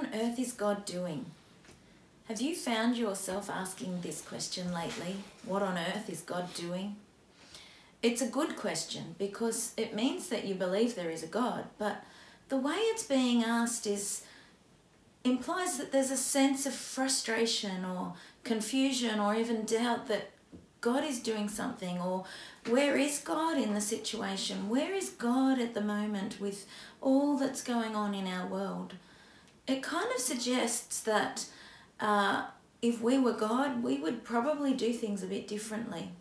[0.00, 1.26] on earth is God doing?
[2.26, 5.16] Have you found yourself asking this question lately?
[5.44, 6.96] What on earth is God doing?
[8.02, 12.02] It's a good question because it means that you believe there is a God, but
[12.48, 14.22] the way it's being asked is
[15.22, 20.30] implies that there's a sense of frustration or confusion or even doubt that
[20.80, 22.24] God is doing something or
[22.66, 24.70] where is God in the situation?
[24.70, 26.66] Where is God at the moment with
[27.02, 28.94] all that's going on in our world?
[29.66, 31.46] It kind of suggests that
[32.00, 32.46] uh,
[32.82, 36.12] if we were God, we would probably do things a bit differently.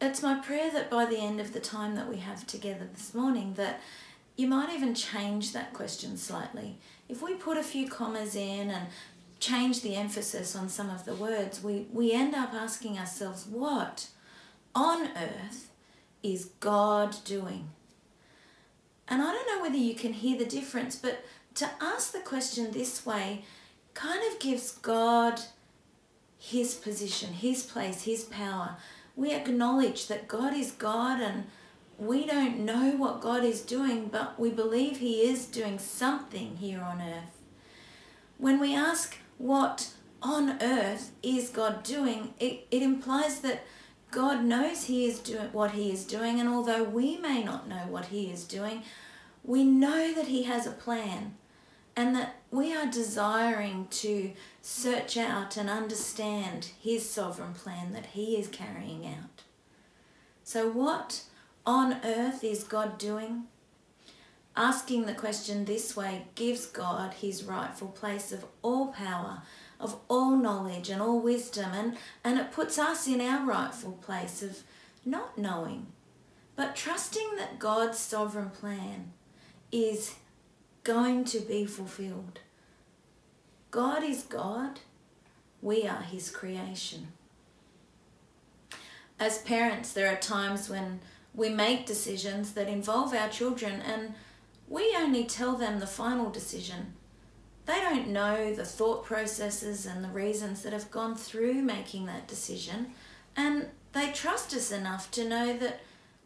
[0.00, 3.14] It's my prayer that by the end of the time that we have together this
[3.14, 3.80] morning, that
[4.36, 6.78] you might even change that question slightly.
[7.08, 8.86] If we put a few commas in and
[9.40, 14.08] change the emphasis on some of the words, we, we end up asking ourselves, what
[14.74, 15.70] on earth
[16.22, 17.70] is God doing?
[19.08, 21.24] And I don't know whether you can hear the difference, but
[21.58, 23.44] to ask the question this way
[23.94, 25.40] kind of gives God
[26.38, 28.76] his position, his place, his power.
[29.16, 31.46] We acknowledge that God is God and
[31.98, 36.80] we don't know what God is doing, but we believe He is doing something here
[36.80, 37.42] on earth.
[38.38, 39.90] When we ask, what
[40.22, 42.34] on earth is God doing?
[42.38, 43.64] It, it implies that
[44.12, 47.86] God knows He is doing what He is doing, and although we may not know
[47.88, 48.84] what He is doing,
[49.42, 51.34] we know that He has a plan
[51.98, 54.30] and that we are desiring to
[54.62, 59.42] search out and understand His sovereign plan that He is carrying out.
[60.44, 61.24] So, what
[61.66, 63.48] on earth is God doing?
[64.56, 69.42] Asking the question this way gives God his rightful place of all power,
[69.80, 74.40] of all knowledge and all wisdom, and, and it puts us in our rightful place
[74.40, 74.62] of
[75.04, 75.88] not knowing,
[76.54, 79.12] but trusting that God's sovereign plan
[79.72, 80.14] is
[80.88, 82.40] going to be fulfilled.
[83.70, 84.80] God is God,
[85.60, 87.08] we are his creation.
[89.20, 91.00] As parents, there are times when
[91.34, 94.14] we make decisions that involve our children and
[94.66, 96.94] we only tell them the final decision.
[97.66, 102.26] They don't know the thought processes and the reasons that have gone through making that
[102.26, 102.94] decision,
[103.36, 105.80] and they trust us enough to know that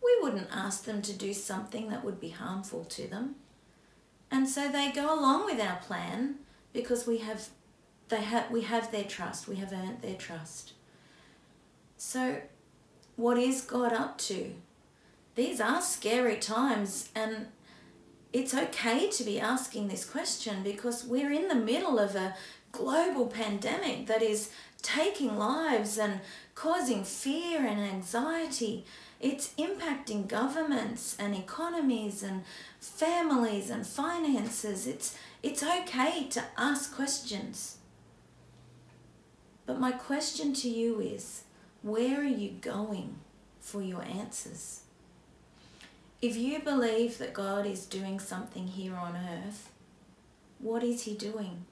[0.05, 3.35] we wouldn't ask them to do something that would be harmful to them.
[4.33, 6.37] And so they go along with our plan
[6.73, 7.49] because we have
[8.09, 10.73] they have we have their trust, we have earned their trust.
[11.99, 12.41] So
[13.17, 14.55] what is God up to?
[15.35, 17.49] These are scary times and
[18.33, 22.35] it's okay to be asking this question because we're in the middle of a
[22.73, 24.51] global pandemic that is
[24.81, 26.21] taking lives and
[26.55, 28.87] causing fear and anxiety.
[29.23, 32.43] It's impacting governments and economies and
[32.81, 34.89] families and finances.
[34.89, 37.79] It's, it's okay to ask questions.
[39.65, 41.45] But my question to you is
[41.83, 43.21] where are you going
[43.61, 44.81] for your answers?
[46.21, 49.71] If you believe that God is doing something here on earth,
[50.59, 51.65] what is He doing?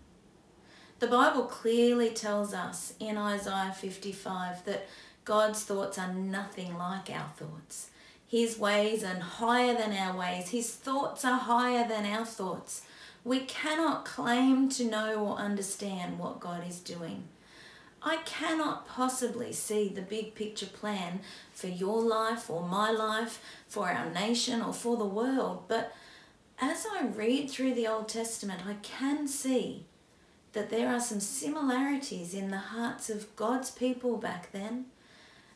[1.01, 4.87] The Bible clearly tells us in Isaiah 55 that
[5.31, 7.91] God's thoughts are nothing like our thoughts.
[8.27, 10.49] His ways are higher than our ways.
[10.49, 12.83] His thoughts are higher than our thoughts.
[13.23, 17.29] We cannot claim to know or understand what God is doing.
[18.03, 21.21] I cannot possibly see the big picture plan
[21.53, 25.95] for your life or my life, for our nation or for the world, but
[26.61, 29.85] as I read through the Old Testament, I can see
[30.55, 34.87] that there are some similarities in the hearts of God's people back then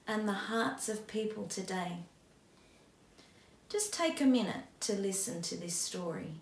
[0.06, 1.98] and the hearts of people today.
[3.68, 6.34] Just take a minute to listen to this story.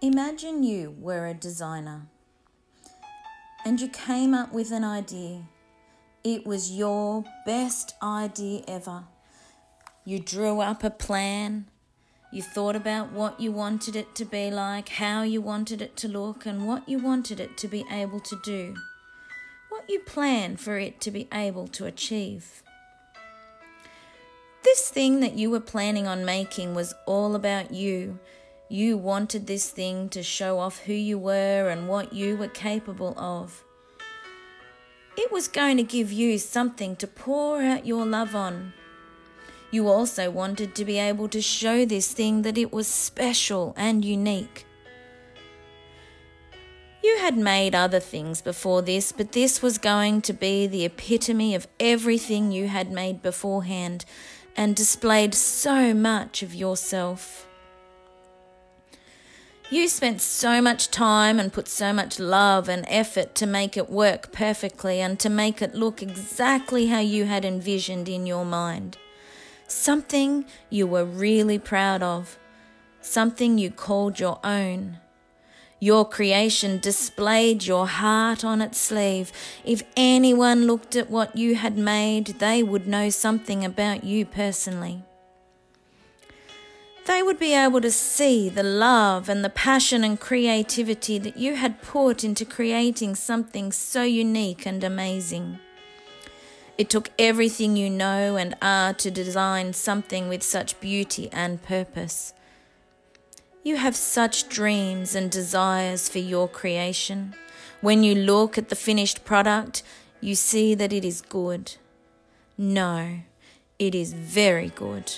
[0.00, 2.06] Imagine you were a designer
[3.64, 5.42] and you came up with an idea.
[6.24, 9.04] It was your best idea ever.
[10.04, 11.66] You drew up a plan.
[12.32, 16.08] You thought about what you wanted it to be like, how you wanted it to
[16.08, 18.74] look, and what you wanted it to be able to do.
[19.88, 22.62] You planned for it to be able to achieve.
[24.62, 28.18] This thing that you were planning on making was all about you
[28.70, 33.18] you wanted this thing to show off who you were and what you were capable
[33.18, 33.64] of.
[35.16, 38.74] It was going to give you something to pour out your love on.
[39.70, 44.04] You also wanted to be able to show this thing that it was special and
[44.04, 44.66] unique.
[47.02, 51.54] You had made other things before this, but this was going to be the epitome
[51.54, 54.04] of everything you had made beforehand
[54.56, 57.46] and displayed so much of yourself.
[59.70, 63.90] You spent so much time and put so much love and effort to make it
[63.90, 68.96] work perfectly and to make it look exactly how you had envisioned in your mind.
[69.66, 72.38] Something you were really proud of,
[73.02, 74.98] something you called your own.
[75.80, 79.32] Your creation displayed your heart on its sleeve.
[79.64, 85.02] If anyone looked at what you had made, they would know something about you personally
[87.08, 91.56] they would be able to see the love and the passion and creativity that you
[91.56, 95.58] had put into creating something so unique and amazing.
[96.76, 102.34] It took everything you know and are to design something with such beauty and purpose.
[103.68, 107.34] You have such dreams and desires for your creation.
[107.82, 109.82] When you look at the finished product,
[110.22, 111.76] you see that it is good.
[112.56, 113.18] No,
[113.78, 115.12] it is very good.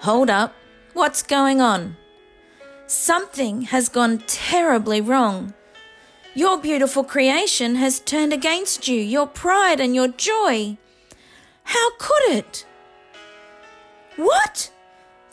[0.00, 0.52] Hold up.
[0.92, 1.96] What's going on?
[2.86, 5.54] Something has gone terribly wrong.
[6.34, 10.76] Your beautiful creation has turned against you, your pride and your joy.
[11.62, 12.66] How could it?
[14.16, 14.70] What?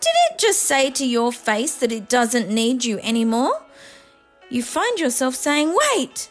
[0.01, 3.61] Did it just say to your face that it doesn't need you anymore?
[4.49, 6.29] You find yourself saying, Wait!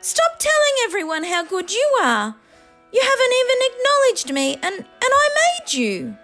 [0.00, 2.36] Stop telling everyone how good you are.
[2.92, 6.16] You haven't even acknowledged me, and, and I made you.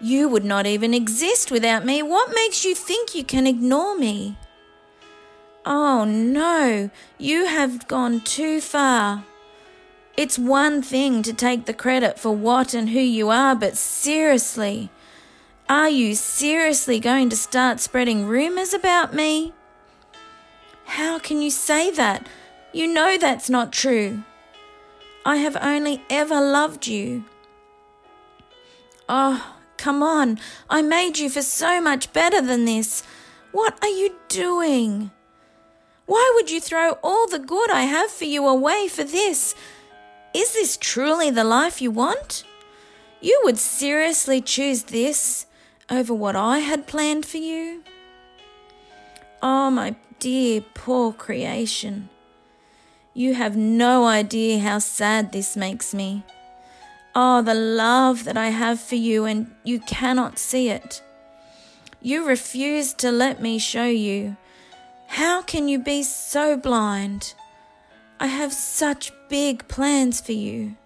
[0.00, 2.02] You would not even exist without me.
[2.02, 4.36] What makes you think you can ignore me?
[5.64, 9.24] Oh no, you have gone too far.
[10.20, 14.90] It's one thing to take the credit for what and who you are, but seriously,
[15.66, 19.54] are you seriously going to start spreading rumours about me?
[20.84, 22.26] How can you say that?
[22.70, 24.22] You know that's not true.
[25.24, 27.24] I have only ever loved you.
[29.08, 30.38] Oh, Come on,
[30.68, 33.02] I made you for so much better than this.
[33.52, 35.12] What are you doing?
[36.04, 39.54] Why would you throw all the good I have for you away for this?
[40.32, 42.44] Is this truly the life you want?
[43.20, 45.46] You would seriously choose this
[45.90, 47.82] over what I had planned for you?
[49.42, 52.08] Oh, my dear, poor creation.
[53.12, 56.22] You have no idea how sad this makes me.
[57.14, 61.02] Oh, the love that I have for you, and you cannot see it.
[62.00, 64.36] You refuse to let me show you.
[65.08, 67.34] How can you be so blind?
[68.20, 70.76] I have such big plans for you.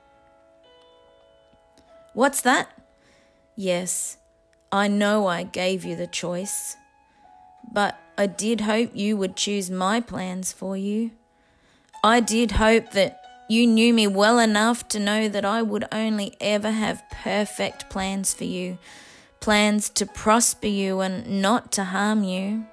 [2.13, 2.69] What's that?
[3.57, 4.19] Yes,
[4.71, 6.77] I know I gave you the choice,
[7.73, 11.13] but I did hope you would choose my plans for you.
[12.05, 16.37] I did hope that you knew me well enough to know that I would only
[16.41, 18.79] ever have perfect plans for you,
[19.41, 22.67] plans to prosper you and not to harm you.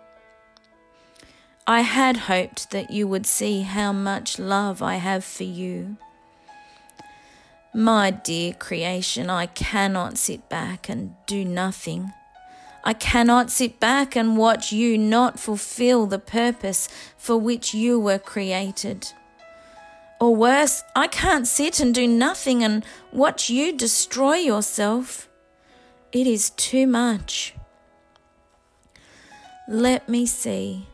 [1.67, 5.97] I had hoped that you would see how much love I have for you.
[7.73, 12.11] My dear creation, I cannot sit back and do nothing.
[12.83, 18.19] I cannot sit back and watch you not fulfill the purpose for which you were
[18.19, 19.13] created.
[20.19, 22.83] Or worse, I can't sit and do nothing and
[23.13, 25.29] watch you destroy yourself.
[26.11, 27.55] It is too much.
[29.67, 30.87] Let me see.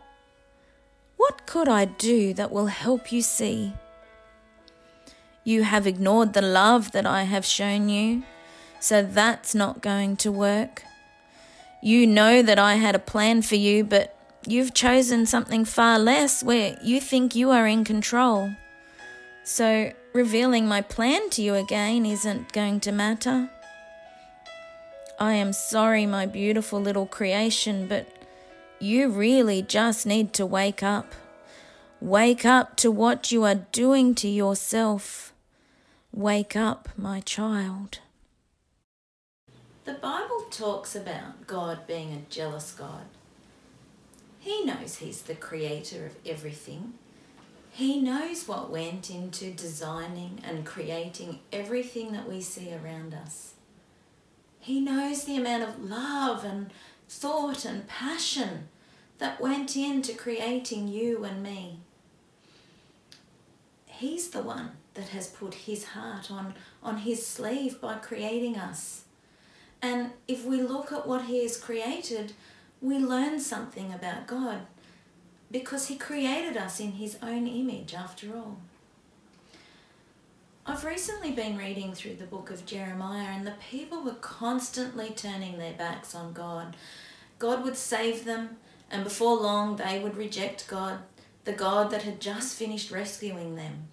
[1.18, 3.74] What could I do that will help you see?
[5.44, 8.24] You have ignored the love that I have shown you,
[8.80, 10.84] so that's not going to work.
[11.82, 16.44] You know that I had a plan for you, but you've chosen something far less
[16.44, 18.52] where you think you are in control.
[19.44, 23.50] So, revealing my plan to you again isn't going to matter.
[25.20, 28.17] I am sorry, my beautiful little creation, but
[28.79, 31.13] you really just need to wake up.
[32.00, 35.34] Wake up to what you are doing to yourself.
[36.12, 38.00] Wake up, my child.
[39.86, 43.05] The Bible talks about God being a jealous God.
[44.39, 46.93] He knows He's the creator of everything
[47.77, 53.53] he knows what went into designing and creating everything that we see around us.
[54.60, 56.72] He knows the amount of love and
[57.08, 58.68] thought and passion
[59.18, 61.80] that went into creating you and me.
[63.86, 69.04] He's the one that has put his heart on, on his sleeve by creating us.
[69.82, 72.34] And if we look at what he has created,
[72.82, 74.68] we learn something about God
[75.50, 78.58] because he created us in his own image after all.
[80.70, 85.58] I've recently been reading through the book of Jeremiah, and the people were constantly turning
[85.58, 86.76] their backs on God.
[87.40, 88.58] God would save them,
[88.92, 91.00] and before long they would reject God,
[91.46, 93.88] the God that had just finished rescuing them.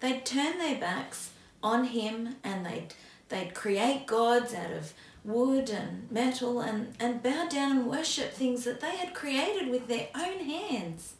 [0.00, 1.30] They'd turn their backs
[1.62, 2.88] on Him and they'd,
[3.28, 8.64] they'd create gods out of wood and metal and, and bow down and worship things
[8.64, 11.14] that they had created with their own hands.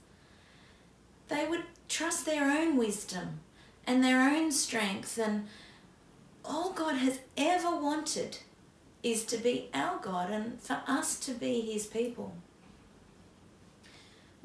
[1.28, 3.38] They would trust their own wisdom
[3.90, 5.48] and their own strength, and
[6.44, 8.38] all God has ever wanted
[9.02, 12.32] is to be our God and for us to be His people.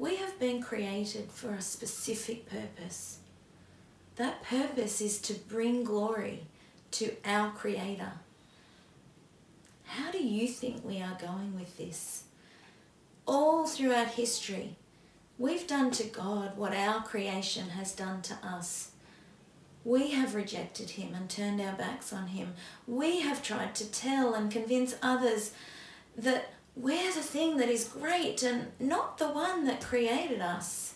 [0.00, 3.20] We have been created for a specific purpose.
[4.16, 6.40] That purpose is to bring glory
[6.92, 8.14] to our Creator.
[9.84, 12.24] How do you think we are going with this?
[13.28, 14.74] All throughout history,
[15.38, 18.90] we've done to God what our creation has done to us.
[19.86, 22.54] We have rejected Him and turned our backs on Him.
[22.88, 25.52] We have tried to tell and convince others
[26.18, 30.94] that we're the thing that is great and not the one that created us.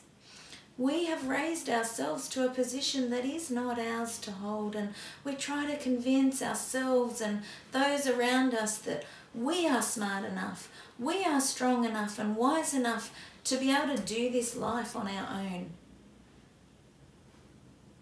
[0.77, 4.93] We have raised ourselves to a position that is not ours to hold, and
[5.23, 10.69] we try to convince ourselves and those around us that we are smart enough,
[10.99, 15.07] we are strong enough and wise enough to be able to do this life on
[15.07, 15.75] our own.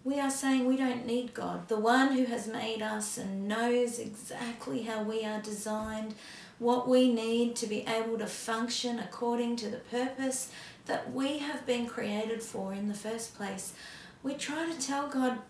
[0.09, 3.99] We are saying we don't need God, the one who has made us and knows
[3.99, 6.15] exactly how we are designed,
[6.59, 10.50] what we need to be able to function according to the purpose
[10.87, 13.75] that we have been created for in the first place.
[14.23, 15.41] We try to tell God,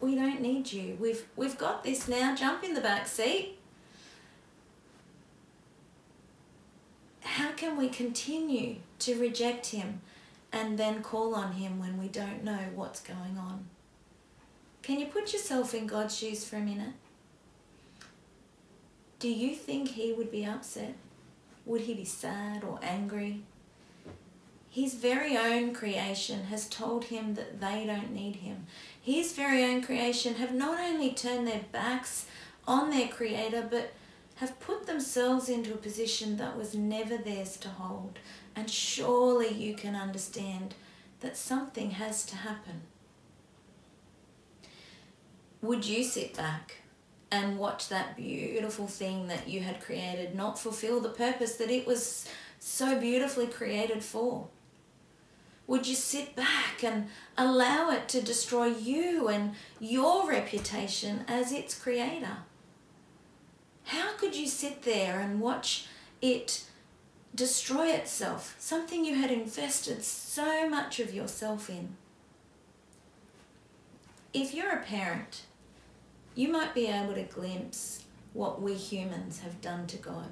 [0.00, 0.98] we don't need you.
[1.00, 2.34] We've, we've got this now.
[2.34, 3.60] Jump in the back seat.
[7.20, 10.00] How can we continue to reject Him
[10.52, 13.68] and then call on Him when we don't know what's going on?
[14.84, 16.92] Can you put yourself in God's shoes for a minute?
[19.18, 20.94] Do you think He would be upset?
[21.64, 23.44] Would He be sad or angry?
[24.68, 28.66] His very own creation has told him that they don't need him.
[29.00, 32.26] His very own creation have not only turned their backs
[32.66, 33.92] on their creator, but
[34.36, 38.18] have put themselves into a position that was never theirs to hold.
[38.56, 40.74] And surely you can understand
[41.20, 42.82] that something has to happen.
[45.64, 46.74] Would you sit back
[47.30, 51.86] and watch that beautiful thing that you had created not fulfill the purpose that it
[51.86, 52.28] was
[52.58, 54.48] so beautifully created for?
[55.66, 61.74] Would you sit back and allow it to destroy you and your reputation as its
[61.74, 62.36] creator?
[63.84, 65.86] How could you sit there and watch
[66.20, 66.64] it
[67.34, 71.96] destroy itself, something you had invested so much of yourself in?
[74.34, 75.44] If you're a parent,
[76.34, 80.28] you might be able to glimpse what we humans have done to God.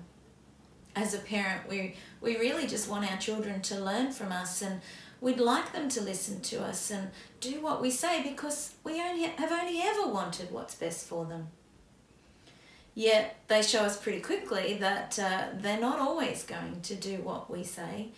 [0.95, 4.81] As a parent, we, we really just want our children to learn from us and
[5.21, 9.23] we'd like them to listen to us and do what we say because we only
[9.23, 11.49] have only ever wanted what's best for them.
[12.95, 17.51] Yet they show us pretty quickly that uh, they're not always going to do what
[17.51, 18.09] we say.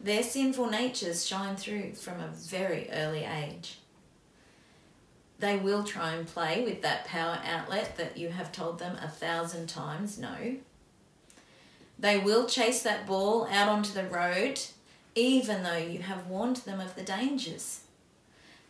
[0.00, 3.78] Their sinful natures shine through from a very early age.
[5.38, 9.08] They will try and play with that power outlet that you have told them a
[9.08, 10.56] thousand times no.
[11.98, 14.60] They will chase that ball out onto the road
[15.14, 17.80] even though you have warned them of the dangers.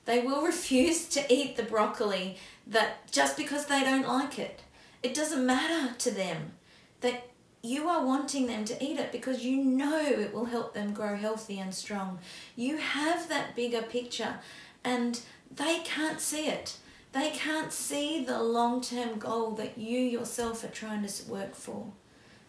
[0.05, 4.63] They will refuse to eat the broccoli that just because they don't like it.
[5.03, 6.53] It doesn't matter to them
[7.01, 7.29] that
[7.63, 11.17] you are wanting them to eat it because you know it will help them grow
[11.17, 12.19] healthy and strong.
[12.55, 14.37] You have that bigger picture
[14.85, 15.21] and
[15.57, 16.77] they can't see it.
[17.13, 21.93] They can't see the long term goal that you yourself are trying to work for.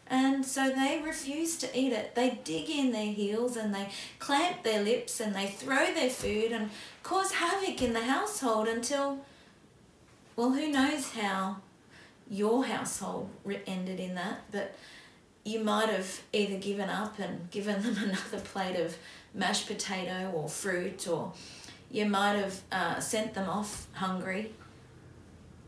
[0.09, 2.15] And so they refuse to eat it.
[2.15, 6.51] They dig in their heels and they clamp their lips and they throw their food
[6.51, 6.69] and
[7.03, 9.19] cause havoc in the household until,
[10.35, 11.57] well, who knows how
[12.29, 13.29] your household
[13.65, 14.75] ended in that, but
[15.43, 18.97] you might have either given up and given them another plate of
[19.33, 21.31] mashed potato or fruit, or
[21.91, 24.51] you might have uh, sent them off hungry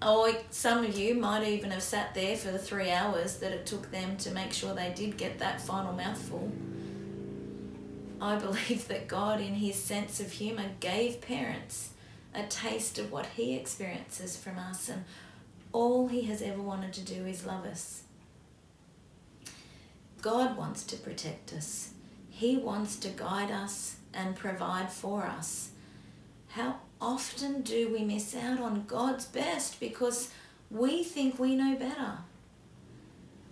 [0.01, 3.65] or some of you might even have sat there for the three hours that it
[3.65, 6.51] took them to make sure they did get that final mouthful.
[8.21, 11.91] I believe that God, in His sense of humour, gave parents
[12.33, 15.03] a taste of what He experiences from us, and
[15.73, 18.03] all He has ever wanted to do is love us.
[20.21, 21.91] God wants to protect us,
[22.29, 25.71] He wants to guide us and provide for us.
[26.49, 30.31] How often do we miss out on God's best because
[30.71, 32.17] we think we know better?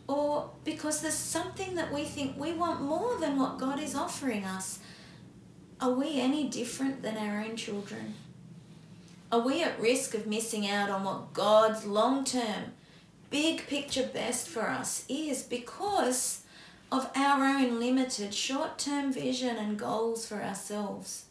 [0.08, 4.46] Or because there's something that we think we want more than what God is offering
[4.46, 4.80] us?
[5.80, 8.16] Are we any different than our own children?
[9.32, 12.72] Are we at risk of missing out on what God's long term,
[13.30, 16.44] big picture best for us is because
[16.92, 21.27] of our own limited short term vision and goals for ourselves?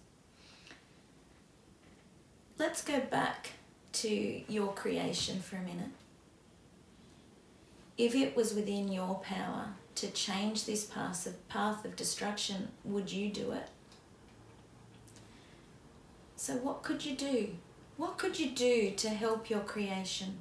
[2.58, 3.52] Let's go back
[3.92, 5.90] to your creation for a minute.
[7.98, 13.12] If it was within your power to change this path of, path of destruction, would
[13.12, 13.68] you do it?
[16.36, 17.56] So, what could you do?
[17.96, 20.38] What could you do to help your creation?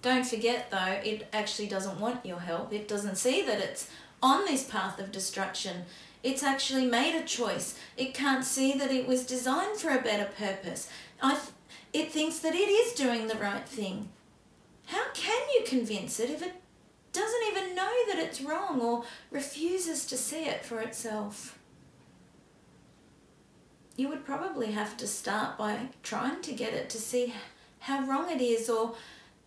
[0.00, 2.72] Don't forget though, it actually doesn't want your help.
[2.72, 3.90] It doesn't see that it's
[4.22, 5.84] on this path of destruction.
[6.22, 7.78] It's actually made a choice.
[7.96, 10.88] It can't see that it was designed for a better purpose.
[11.22, 11.38] I
[11.92, 14.10] it thinks that it is doing the right thing.
[14.86, 16.54] How can you convince it if it
[17.12, 21.58] doesn't even know that it's wrong or refuses to see it for itself?
[23.98, 27.34] you would probably have to start by trying to get it to see
[27.80, 28.94] how wrong it is or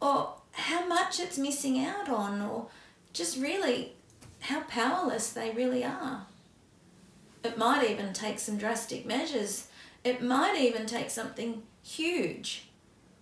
[0.01, 2.67] or how much it's missing out on or
[3.13, 3.93] just really
[4.41, 6.27] how powerless they really are.
[7.43, 9.67] It might even take some drastic measures.
[10.03, 12.69] It might even take something huge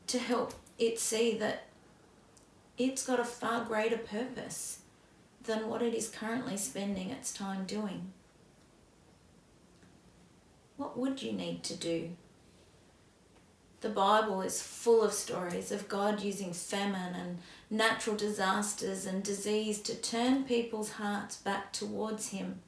[0.08, 1.66] to help it see that
[2.78, 4.80] it's got a far greater purpose
[5.44, 8.12] than what it is currently spending its time doing
[10.80, 12.10] what would you need to do?
[13.82, 19.82] The Bible is full of stories of God using famine and natural disasters and disease
[19.82, 22.62] to turn people's hearts back towards Him.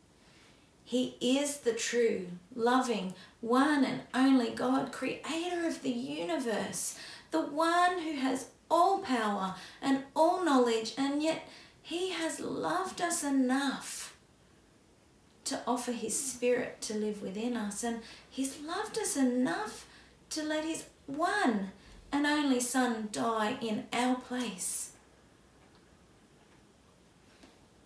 [0.83, 6.97] He is the true, loving, one and only God, creator of the universe,
[7.31, 11.47] the one who has all power and all knowledge, and yet
[11.81, 14.15] He has loved us enough
[15.45, 17.83] to offer His Spirit to live within us.
[17.83, 19.85] And He's loved us enough
[20.31, 21.71] to let His one
[22.11, 24.91] and only Son die in our place.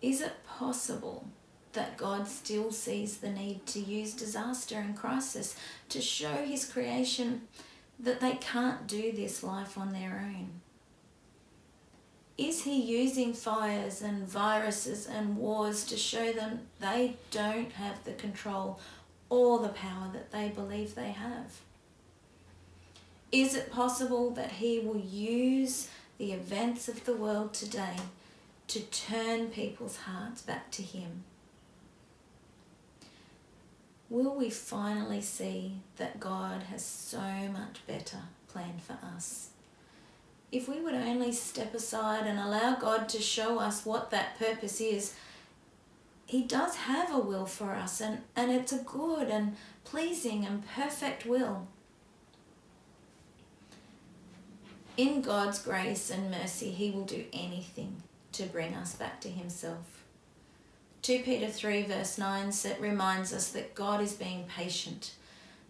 [0.02, 1.26] Is it possible
[1.76, 5.54] that God still sees the need to use disaster and crisis
[5.90, 7.42] to show His creation
[8.00, 10.60] that they can't do this life on their own?
[12.38, 18.12] Is he using fires and viruses and wars to show them they don't have the
[18.12, 18.78] control
[19.30, 21.60] or the power that they believe they have?
[23.32, 27.96] Is it possible that he will use the events of the world today
[28.68, 31.24] to turn people's hearts back to him?
[34.08, 37.18] Will we finally see that God has so
[37.52, 39.50] much better planned for us?
[40.52, 44.80] if we would only step aside and allow God to show us what that purpose
[44.80, 45.14] is,
[46.24, 50.66] He does have a will for us, and, and it's a good and pleasing and
[50.66, 51.66] perfect will.
[54.96, 59.95] In God's grace and mercy, He will do anything to bring us back to Himself.
[61.06, 65.12] 2 Peter 3, verse 9 reminds us that God is being patient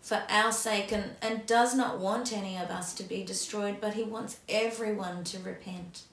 [0.00, 3.92] for our sake and, and does not want any of us to be destroyed, but
[3.92, 6.04] he wants everyone to repent.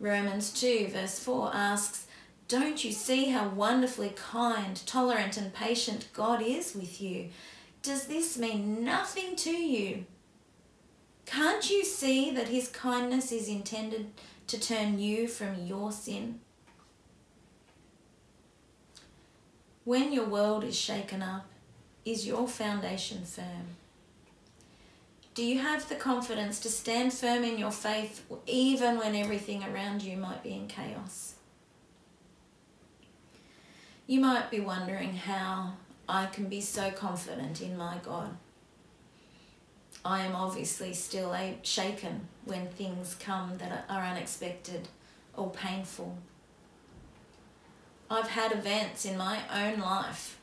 [0.00, 2.06] Romans 2, verse 4 asks,
[2.48, 7.28] Don't you see how wonderfully kind, tolerant, and patient God is with you?
[7.82, 10.06] Does this mean nothing to you?
[11.26, 14.12] Can't you see that his kindness is intended
[14.46, 16.40] to turn you from your sin?
[19.84, 21.44] When your world is shaken up,
[22.06, 23.76] is your foundation firm?
[25.34, 30.02] Do you have the confidence to stand firm in your faith even when everything around
[30.02, 31.34] you might be in chaos?
[34.06, 35.74] You might be wondering how
[36.08, 38.36] I can be so confident in my God.
[40.04, 44.88] I am obviously still shaken when things come that are unexpected
[45.34, 46.16] or painful.
[48.10, 50.38] I've had events in my own life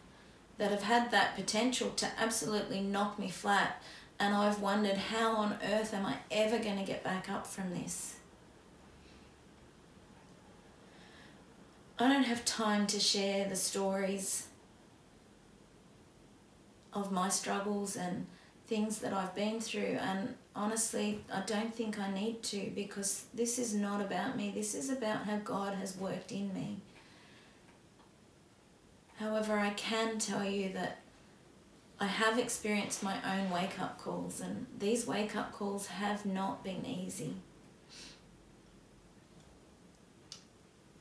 [0.58, 3.82] that have had that potential to absolutely knock me flat.
[4.20, 7.72] And I've wondered how on earth am I ever going to get back up from
[7.72, 8.16] this?
[11.98, 14.48] I don't have time to share the stories
[16.94, 18.26] of my struggles and
[18.68, 19.98] things that I've been through.
[20.00, 24.52] And honestly, I don't think I need to because this is not about me.
[24.54, 26.78] This is about how God has worked in me.
[29.22, 30.98] However, I can tell you that
[32.00, 36.64] I have experienced my own wake up calls, and these wake up calls have not
[36.64, 37.36] been easy.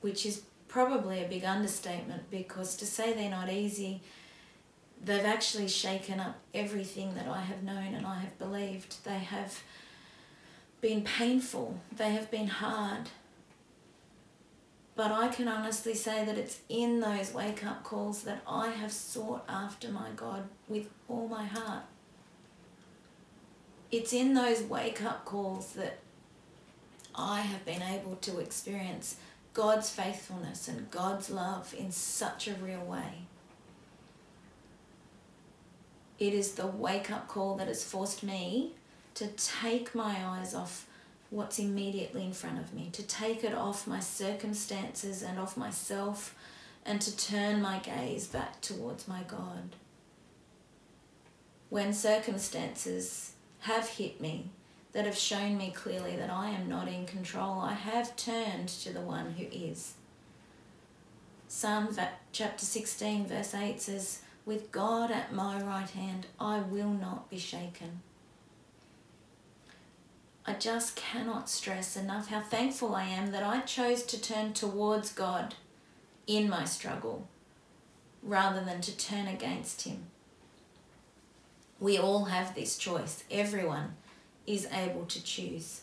[0.03, 4.03] Which is probably a big understatement because to say they're not easy,
[5.03, 9.03] they've actually shaken up everything that I have known and I have believed.
[9.03, 9.63] They have
[10.83, 13.09] been painful, they have been hard.
[15.01, 18.93] But I can honestly say that it's in those wake up calls that I have
[18.93, 21.85] sought after my God with all my heart.
[23.91, 26.01] It's in those wake up calls that
[27.15, 29.17] I have been able to experience
[29.55, 33.23] God's faithfulness and God's love in such a real way.
[36.19, 38.73] It is the wake up call that has forced me
[39.15, 40.87] to take my eyes off
[41.31, 46.35] what's immediately in front of me, to take it off my circumstances and off myself,
[46.85, 49.77] and to turn my gaze back towards my God.
[51.69, 54.51] When circumstances have hit me,
[54.93, 58.93] that have shown me clearly that I am not in control, I have turned to
[58.93, 59.95] the one who is.
[61.47, 61.97] Psalm
[62.33, 67.39] chapter 16, verse 8 says, With God at my right hand, I will not be
[67.39, 68.03] shaken.
[70.51, 75.13] I just cannot stress enough how thankful I am that I chose to turn towards
[75.13, 75.55] God
[76.27, 77.29] in my struggle
[78.21, 80.07] rather than to turn against Him.
[81.79, 83.95] We all have this choice, everyone
[84.45, 85.83] is able to choose.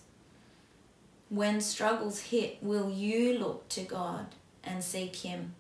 [1.30, 4.25] When struggles hit, will you look to God
[4.65, 5.53] and seek Him,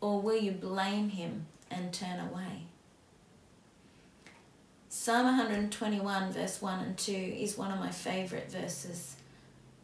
[0.00, 2.69] or will you blame Him and turn away?
[4.92, 9.14] Psalm 121, verse 1 and 2, is one of my favourite verses.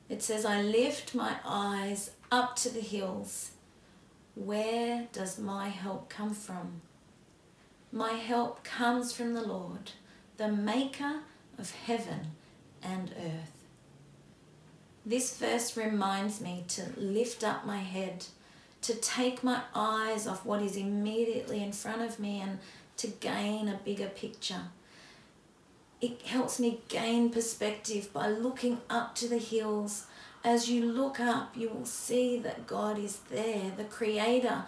[0.08, 3.52] It says, I lift my eyes up to the hills.
[4.34, 6.80] Where does my help come from?
[7.92, 9.92] My help comes from the Lord,
[10.38, 11.20] the Maker
[11.56, 12.32] of heaven
[12.82, 13.64] and earth.
[15.06, 18.26] This verse reminds me to lift up my head,
[18.82, 22.58] to take my eyes off what is immediately in front of me and
[22.96, 24.62] to gain a bigger picture.
[26.00, 30.06] It helps me gain perspective by looking up to the hills.
[30.44, 33.72] As you look up, you will see that God is there.
[33.76, 34.64] The Creator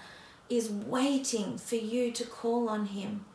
[0.48, 3.26] is waiting for you to call on Him.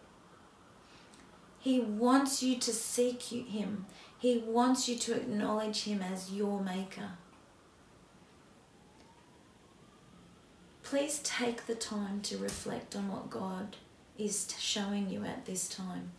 [1.60, 3.86] He wants you to seek Him.
[4.18, 7.12] He wants you to acknowledge Him as your Maker.
[10.82, 13.78] Please take the time to reflect on what God
[14.18, 16.12] is showing you at this time.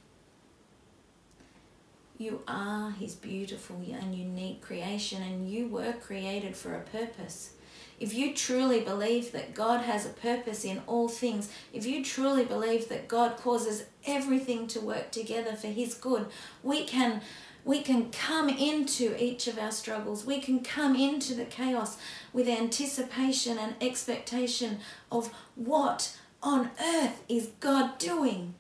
[2.16, 7.54] You are His beautiful and unique creation, and you were created for a purpose.
[7.98, 12.44] If you truly believe that God has a purpose in all things, if you truly
[12.44, 16.26] believe that God causes everything to work together for His good,
[16.62, 17.20] we can
[17.64, 20.26] we can come into each of our struggles.
[20.26, 21.96] We can come into the chaos
[22.32, 28.54] with anticipation and expectation of what on earth is God doing.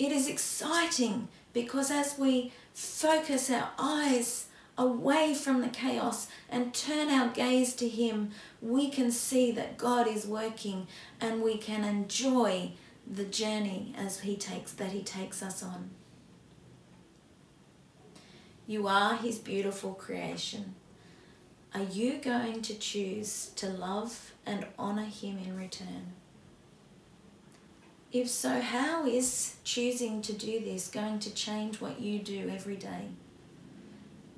[0.00, 4.46] It is exciting because as we focus our eyes
[4.78, 8.30] away from the chaos and turn our gaze to Him,
[8.62, 10.86] we can see that God is working
[11.20, 12.72] and we can enjoy
[13.06, 15.90] the journey as He takes that He takes us on.
[18.66, 20.76] You are His beautiful creation.
[21.74, 26.14] Are you going to choose to love and honour Him in return?
[28.12, 32.76] If so, how is choosing to do this going to change what you do every
[32.76, 33.08] day?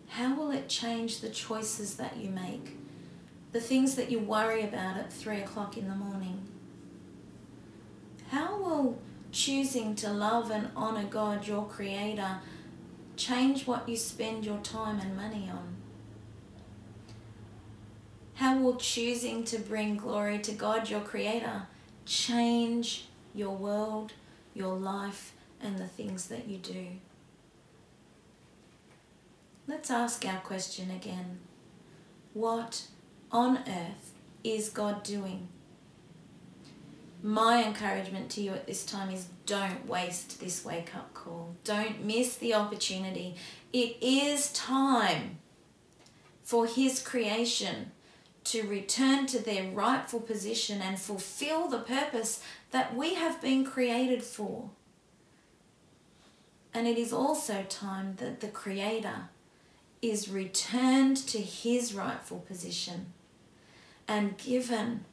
[0.08, 2.76] How will it change the choices that you make?
[3.52, 6.42] The things that you worry about at three o'clock in the morning?
[8.30, 8.98] How will
[9.30, 12.40] choosing to love and honour God, your Creator,
[13.16, 15.76] Change what you spend your time and money on.
[18.34, 21.62] How will choosing to bring glory to God, your Creator,
[22.06, 24.12] change your world,
[24.54, 26.86] your life, and the things that you do?
[29.66, 31.38] Let's ask our question again.
[32.34, 32.86] What
[33.30, 35.48] on earth is God doing?
[37.22, 41.54] my encouragement to you at this time is don't waste this wake up call.
[41.62, 43.36] Don't miss the opportunity.
[43.72, 45.38] It is time
[46.42, 47.92] for His creation
[48.44, 52.42] to return to their rightful position and fulfill the purpose
[52.72, 54.70] that we have been created for.
[56.74, 59.28] And it is also time that the Creator
[60.00, 63.12] is returned to His rightful position
[64.08, 65.04] and given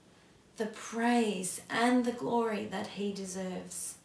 [0.58, 3.96] the praise and the glory that he deserves.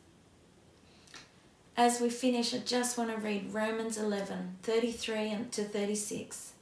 [1.76, 6.52] As we finish, I just want to read Romans 11 33 to 36.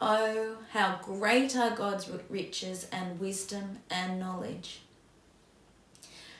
[0.00, 4.82] Oh, how great are God's riches and wisdom and knowledge!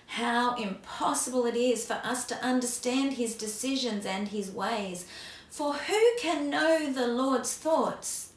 [0.09, 5.07] How impossible it is for us to understand his decisions and his ways.
[5.51, 8.33] For who can know the Lord's thoughts?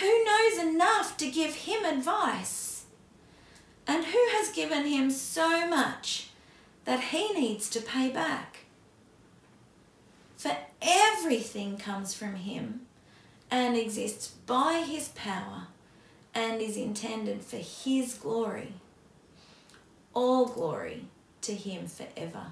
[0.00, 2.84] Who knows enough to give him advice?
[3.86, 6.28] And who has given him so much
[6.84, 8.58] that he needs to pay back?
[10.36, 12.82] For everything comes from him
[13.50, 15.68] and exists by his power
[16.34, 18.74] and is intended for his glory.
[20.20, 21.04] All glory
[21.42, 22.46] to him forever.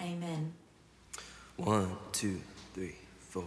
[0.00, 0.54] Amen.
[1.58, 2.40] One, two,
[2.72, 3.44] three, four.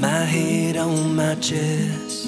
[0.00, 2.26] My head on my chest,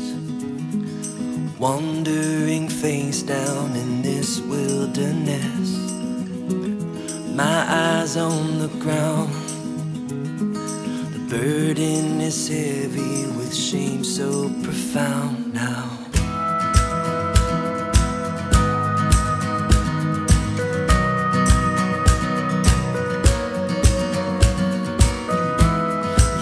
[1.59, 5.71] wandering face down in this wilderness.
[7.35, 9.48] My eyes on the ground, the
[11.29, 15.91] burden is heavy with shame so profound now.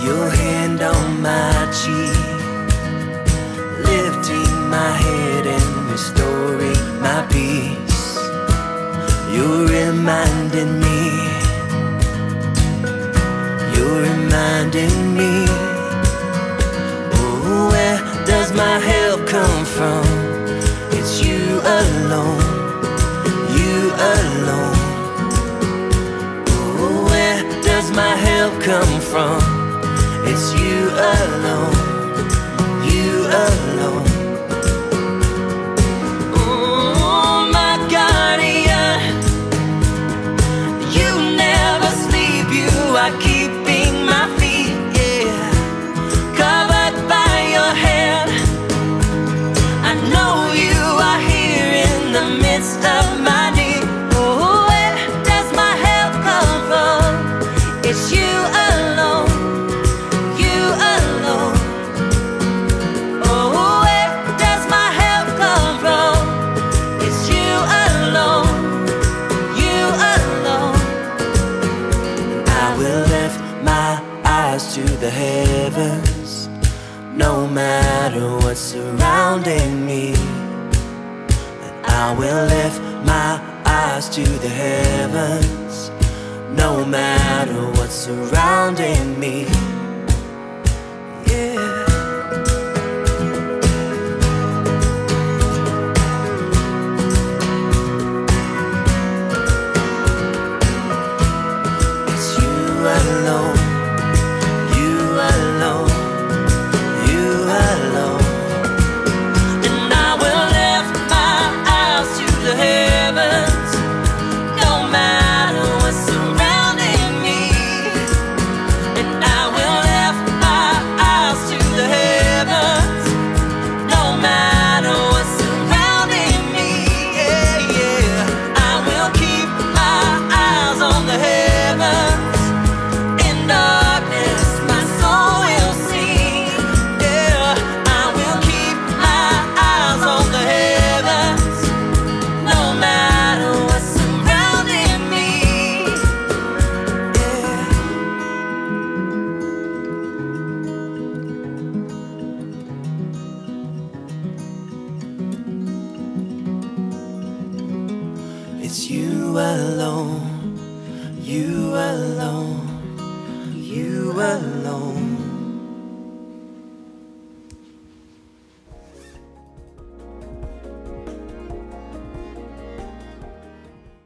[0.04, 2.14] Your hand on my cheek,
[3.90, 8.18] lifting my head and restoring my peace.
[9.34, 11.05] You're reminding me,
[14.66, 15.44] reminding me.
[17.14, 20.04] Oh, where does my help come from?
[20.92, 22.40] It's you alone,
[23.58, 24.76] you alone.
[26.48, 29.40] Oh, where does my help come from?
[30.26, 31.35] It's you alone,